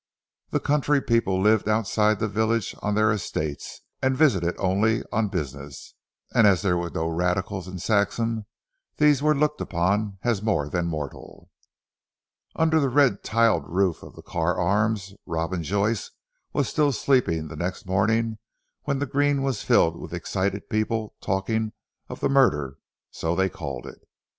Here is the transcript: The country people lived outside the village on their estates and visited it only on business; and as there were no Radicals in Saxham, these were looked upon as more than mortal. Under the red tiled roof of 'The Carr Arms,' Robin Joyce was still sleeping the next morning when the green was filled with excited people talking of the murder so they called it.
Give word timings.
The 0.49 0.59
country 0.59 0.99
people 0.99 1.39
lived 1.39 1.69
outside 1.69 2.17
the 2.17 2.27
village 2.27 2.73
on 2.81 2.95
their 2.95 3.11
estates 3.11 3.81
and 4.01 4.17
visited 4.17 4.49
it 4.49 4.55
only 4.57 5.03
on 5.11 5.27
business; 5.27 5.93
and 6.33 6.47
as 6.47 6.63
there 6.63 6.75
were 6.75 6.89
no 6.89 7.07
Radicals 7.07 7.67
in 7.67 7.77
Saxham, 7.77 8.47
these 8.97 9.21
were 9.21 9.37
looked 9.37 9.61
upon 9.61 10.17
as 10.23 10.41
more 10.41 10.67
than 10.69 10.87
mortal. 10.87 11.51
Under 12.55 12.79
the 12.79 12.89
red 12.89 13.23
tiled 13.23 13.67
roof 13.69 14.01
of 14.01 14.15
'The 14.15 14.23
Carr 14.23 14.57
Arms,' 14.59 15.13
Robin 15.27 15.61
Joyce 15.61 16.09
was 16.51 16.67
still 16.67 16.91
sleeping 16.91 17.47
the 17.47 17.55
next 17.55 17.85
morning 17.85 18.39
when 18.85 18.97
the 18.97 19.05
green 19.05 19.43
was 19.43 19.61
filled 19.61 20.01
with 20.01 20.13
excited 20.15 20.67
people 20.67 21.13
talking 21.21 21.73
of 22.09 22.21
the 22.21 22.27
murder 22.27 22.77
so 23.11 23.35
they 23.35 23.49
called 23.49 23.85
it. 23.85 24.01